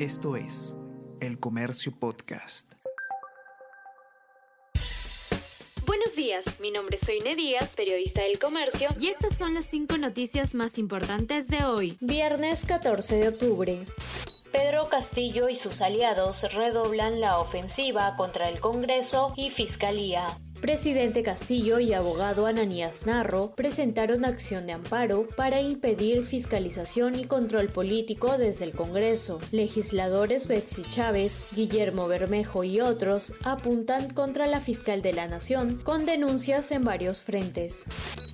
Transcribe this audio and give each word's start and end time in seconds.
Esto 0.00 0.34
es 0.34 0.74
El 1.20 1.38
Comercio 1.38 1.92
Podcast. 1.96 2.72
Buenos 5.86 6.16
días, 6.16 6.44
mi 6.58 6.72
nombre 6.72 6.96
es 7.00 7.06
Soine 7.06 7.36
Díaz, 7.36 7.76
periodista 7.76 8.22
del 8.22 8.40
Comercio, 8.40 8.88
y 8.98 9.06
estas 9.06 9.38
son 9.38 9.54
las 9.54 9.66
cinco 9.66 9.96
noticias 9.96 10.56
más 10.56 10.78
importantes 10.78 11.46
de 11.46 11.64
hoy, 11.64 11.96
viernes 12.00 12.64
14 12.64 13.18
de 13.18 13.28
octubre. 13.28 13.86
Pedro 14.50 14.86
Castillo 14.86 15.48
y 15.48 15.54
sus 15.54 15.80
aliados 15.80 16.42
redoblan 16.52 17.20
la 17.20 17.38
ofensiva 17.38 18.16
contra 18.16 18.48
el 18.48 18.58
Congreso 18.58 19.32
y 19.36 19.50
Fiscalía. 19.50 20.26
Presidente 20.64 21.22
Castillo 21.22 21.78
y 21.78 21.92
abogado 21.92 22.46
Ananías 22.46 23.04
Narro 23.04 23.54
presentaron 23.54 24.24
acción 24.24 24.64
de 24.64 24.72
amparo 24.72 25.28
para 25.36 25.60
impedir 25.60 26.22
fiscalización 26.22 27.18
y 27.18 27.26
control 27.26 27.68
político 27.68 28.38
desde 28.38 28.64
el 28.64 28.72
Congreso. 28.72 29.40
Legisladores 29.50 30.48
Betsy 30.48 30.82
Chávez, 30.88 31.44
Guillermo 31.54 32.08
Bermejo 32.08 32.64
y 32.64 32.80
otros 32.80 33.34
apuntan 33.44 34.08
contra 34.14 34.46
la 34.46 34.58
fiscal 34.58 35.02
de 35.02 35.12
la 35.12 35.28
Nación 35.28 35.82
con 35.84 36.06
denuncias 36.06 36.72
en 36.72 36.82
varios 36.82 37.22
frentes. 37.22 37.84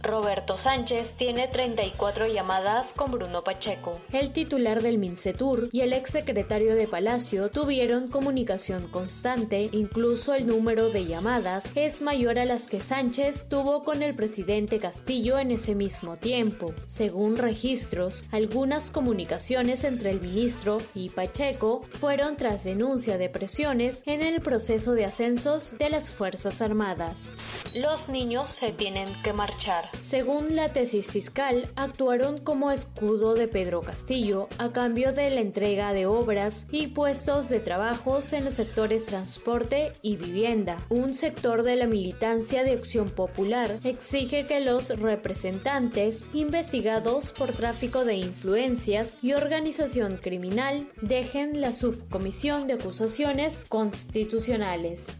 Roberto 0.00 0.56
Sánchez 0.56 1.14
tiene 1.16 1.48
34 1.48 2.28
llamadas 2.28 2.92
con 2.94 3.10
Bruno 3.10 3.42
Pacheco. 3.42 4.00
El 4.12 4.30
titular 4.30 4.82
del 4.82 4.98
Mincetur 4.98 5.68
y 5.72 5.80
el 5.80 5.92
exsecretario 5.92 6.76
de 6.76 6.86
Palacio 6.86 7.50
tuvieron 7.50 8.06
comunicación 8.08 8.88
constante, 8.88 9.68
incluso 9.72 10.32
el 10.32 10.46
número 10.46 10.90
de 10.90 11.04
llamadas 11.06 11.72
es 11.74 12.00
mayor 12.00 12.19
a 12.28 12.44
las 12.44 12.66
que 12.66 12.80
Sánchez 12.80 13.48
tuvo 13.48 13.82
con 13.82 14.02
el 14.02 14.14
presidente 14.14 14.78
Castillo 14.78 15.38
en 15.38 15.50
ese 15.50 15.74
mismo 15.74 16.18
tiempo. 16.18 16.74
Según 16.86 17.38
registros, 17.38 18.26
algunas 18.30 18.90
comunicaciones 18.90 19.84
entre 19.84 20.10
el 20.10 20.20
ministro 20.20 20.82
y 20.94 21.08
Pacheco 21.08 21.80
fueron 21.88 22.36
tras 22.36 22.62
denuncia 22.62 23.16
de 23.16 23.30
presiones 23.30 24.02
en 24.06 24.20
el 24.20 24.42
proceso 24.42 24.92
de 24.92 25.06
ascensos 25.06 25.78
de 25.78 25.88
las 25.88 26.10
Fuerzas 26.10 26.60
Armadas. 26.60 27.32
Los 27.74 28.10
niños 28.10 28.50
se 28.50 28.70
tienen 28.70 29.08
que 29.22 29.32
marchar. 29.32 29.88
Según 30.00 30.54
la 30.54 30.68
tesis 30.68 31.10
fiscal, 31.10 31.68
actuaron 31.74 32.38
como 32.38 32.70
escudo 32.70 33.34
de 33.34 33.48
Pedro 33.48 33.80
Castillo 33.80 34.46
a 34.58 34.72
cambio 34.72 35.14
de 35.14 35.30
la 35.30 35.40
entrega 35.40 35.94
de 35.94 36.04
obras 36.04 36.66
y 36.70 36.88
puestos 36.88 37.48
de 37.48 37.60
trabajos 37.60 38.34
en 38.34 38.44
los 38.44 38.54
sectores 38.54 39.06
transporte 39.06 39.92
y 40.02 40.16
vivienda, 40.16 40.76
un 40.90 41.14
sector 41.14 41.62
de 41.62 41.76
la 41.76 41.86
militancia 41.86 42.09
militancia 42.10 42.64
de 42.64 42.72
Acción 42.72 43.08
Popular 43.08 43.78
exige 43.84 44.44
que 44.46 44.58
los 44.58 44.98
representantes 44.98 46.26
investigados 46.34 47.30
por 47.30 47.52
tráfico 47.52 48.04
de 48.04 48.16
influencias 48.16 49.16
y 49.22 49.32
organización 49.34 50.16
criminal 50.16 50.88
dejen 51.02 51.60
la 51.60 51.72
subcomisión 51.72 52.66
de 52.66 52.74
acusaciones 52.74 53.64
constitucionales 53.68 55.18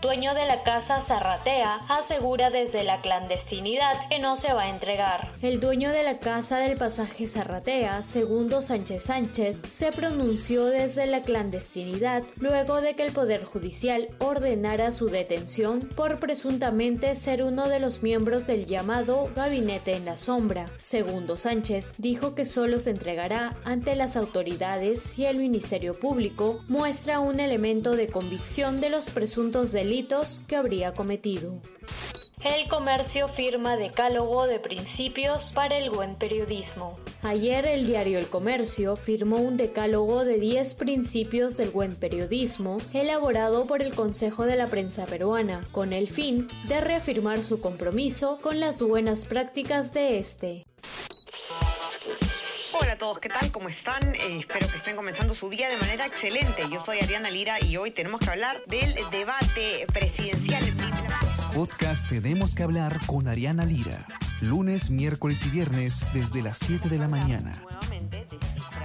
dueño 0.00 0.32
de 0.34 0.46
la 0.46 0.62
casa 0.62 1.00
Zarratea, 1.00 1.80
asegura 1.88 2.50
desde 2.50 2.84
la 2.84 3.00
clandestinidad 3.00 4.08
que 4.08 4.20
no 4.20 4.36
se 4.36 4.52
va 4.52 4.62
a 4.62 4.68
entregar. 4.68 5.32
El 5.42 5.58
dueño 5.58 5.90
de 5.90 6.04
la 6.04 6.18
casa 6.18 6.58
del 6.58 6.76
pasaje 6.76 7.26
Zarratea, 7.26 8.02
segundo 8.04 8.62
Sánchez 8.62 9.04
Sánchez, 9.04 9.62
se 9.68 9.90
pronunció 9.90 10.66
desde 10.66 11.06
la 11.06 11.22
clandestinidad 11.22 12.22
luego 12.36 12.80
de 12.80 12.94
que 12.94 13.06
el 13.06 13.12
Poder 13.12 13.44
Judicial 13.44 14.08
ordenara 14.20 14.92
su 14.92 15.08
detención 15.08 15.80
por 15.96 16.20
presuntamente 16.20 17.16
ser 17.16 17.42
uno 17.42 17.68
de 17.68 17.80
los 17.80 18.02
miembros 18.02 18.46
del 18.46 18.66
llamado 18.66 19.30
Gabinete 19.34 19.96
en 19.96 20.04
la 20.04 20.16
Sombra. 20.16 20.70
Segundo 20.76 21.36
Sánchez 21.36 21.94
dijo 21.98 22.36
que 22.36 22.44
solo 22.44 22.78
se 22.78 22.90
entregará 22.90 23.56
ante 23.64 23.96
las 23.96 24.16
autoridades 24.16 25.18
y 25.18 25.26
el 25.26 25.38
Ministerio 25.38 25.94
Público 25.94 26.60
muestra 26.68 27.18
un 27.18 27.40
elemento 27.40 27.96
de 27.96 28.08
convicción 28.08 28.80
de 28.80 28.90
los 28.90 29.10
presuntos 29.10 29.72
delitos 29.72 29.87
que 30.46 30.56
habría 30.56 30.92
cometido. 30.92 31.62
El 32.44 32.68
comercio 32.68 33.26
firma 33.26 33.76
decálogo 33.76 34.46
de 34.46 34.60
principios 34.60 35.52
para 35.52 35.78
el 35.78 35.90
buen 35.90 36.14
periodismo. 36.14 36.96
Ayer 37.22 37.66
el 37.66 37.86
diario 37.86 38.18
El 38.18 38.28
Comercio 38.28 38.96
firmó 38.96 39.38
un 39.38 39.56
decálogo 39.56 40.24
de 40.26 40.38
10 40.38 40.74
principios 40.74 41.56
del 41.56 41.70
buen 41.70 41.96
periodismo 41.96 42.76
elaborado 42.92 43.64
por 43.64 43.82
el 43.82 43.94
Consejo 43.94 44.44
de 44.44 44.56
la 44.56 44.68
Prensa 44.68 45.06
Peruana, 45.06 45.62
con 45.72 45.92
el 45.92 46.08
fin 46.08 46.48
de 46.68 46.80
reafirmar 46.80 47.42
su 47.42 47.60
compromiso 47.60 48.38
con 48.42 48.60
las 48.60 48.82
buenas 48.82 49.24
prácticas 49.24 49.94
de 49.94 50.18
este. 50.18 50.66
Hola 52.80 52.92
a 52.92 52.98
todos, 52.98 53.18
¿qué 53.18 53.28
tal? 53.28 53.50
¿Cómo 53.50 53.68
están? 53.68 54.14
Eh, 54.14 54.38
espero 54.38 54.68
que 54.68 54.76
estén 54.76 54.94
comenzando 54.94 55.34
su 55.34 55.50
día 55.50 55.68
de 55.68 55.76
manera 55.78 56.06
excelente. 56.06 56.62
Yo 56.70 56.84
soy 56.84 56.98
Ariana 57.00 57.28
Lira 57.28 57.56
y 57.64 57.76
hoy 57.76 57.90
tenemos 57.90 58.20
que 58.20 58.30
hablar 58.30 58.62
del 58.66 58.94
debate 59.10 59.86
presidencial. 59.92 60.62
Podcast 61.54 62.08
Tenemos 62.08 62.54
que 62.54 62.62
hablar 62.62 63.00
con 63.06 63.26
Ariana 63.26 63.64
Lira. 63.64 64.06
Lunes, 64.40 64.90
miércoles 64.90 65.44
y 65.46 65.50
viernes 65.50 66.06
desde 66.12 66.40
las 66.40 66.58
7 66.58 66.88
de 66.88 66.98
la 66.98 67.08
mañana. 67.08 67.60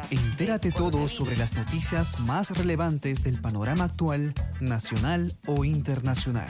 Entérate 0.09 0.71
todo 0.71 1.07
sobre 1.07 1.37
las 1.37 1.53
noticias 1.53 2.19
más 2.21 2.57
relevantes 2.57 3.23
del 3.23 3.39
panorama 3.39 3.85
actual, 3.85 4.33
nacional 4.59 5.33
o 5.45 5.65
internacional. 5.65 6.49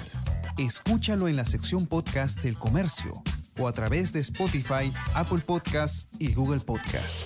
Escúchalo 0.58 1.28
en 1.28 1.36
la 1.36 1.46
sección 1.46 1.88
podcast 1.88 2.42
del 2.42 2.58
comercio 2.58 3.22
o 3.60 3.68
a 3.68 3.74
través 3.74 4.12
de 4.14 4.20
Spotify, 4.20 4.92
Apple 5.14 5.40
Podcasts 5.40 6.08
y 6.20 6.34
Google 6.34 6.62
Podcasts. 6.62 7.26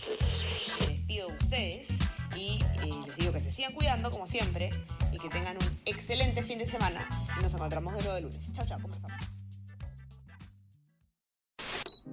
Les 0.80 0.90
despido 0.90 1.28
de 1.28 1.34
ustedes 1.34 1.88
y 2.36 2.60
eh, 2.82 2.90
les 3.06 3.16
digo 3.16 3.32
que 3.34 3.42
se 3.42 3.52
sigan 3.52 3.74
cuidando 3.74 4.12
como 4.12 4.28
siempre 4.28 4.70
y 5.12 5.18
que 5.18 5.30
tengan 5.30 5.56
un 5.58 5.78
excelente 5.86 6.44
fin 6.44 6.58
de 6.60 6.68
semana 6.68 7.08
nos 7.42 7.54
encontramos 7.54 7.94
de 7.94 8.00
nuevo 8.00 8.16
de 8.16 8.22
lunes. 8.22 8.40
Chao, 8.54 8.66
chao, 8.66 8.80
conversamos. 8.82 9.18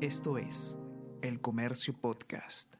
Esto 0.01 0.39
es 0.39 0.77
El 1.23 1.41
Comercio 1.41 1.95
Podcast. 1.95 2.75